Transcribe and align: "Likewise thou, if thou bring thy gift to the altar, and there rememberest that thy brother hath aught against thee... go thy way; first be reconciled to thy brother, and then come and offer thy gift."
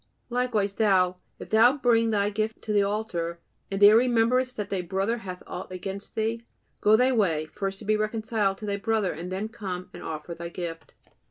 "Likewise 0.31 0.73
thou, 0.73 1.17
if 1.37 1.51
thou 1.51 1.77
bring 1.77 2.09
thy 2.09 2.31
gift 2.31 2.63
to 2.63 2.73
the 2.73 2.81
altar, 2.81 3.39
and 3.69 3.79
there 3.79 3.95
rememberest 3.95 4.57
that 4.57 4.71
thy 4.71 4.81
brother 4.81 5.19
hath 5.19 5.43
aught 5.45 5.71
against 5.71 6.15
thee... 6.15 6.43
go 6.81 6.95
thy 6.95 7.11
way; 7.11 7.45
first 7.45 7.85
be 7.85 7.95
reconciled 7.95 8.57
to 8.57 8.65
thy 8.65 8.77
brother, 8.77 9.13
and 9.13 9.31
then 9.31 9.47
come 9.47 9.91
and 9.93 10.01
offer 10.01 10.33
thy 10.33 10.49
gift." 10.49 10.95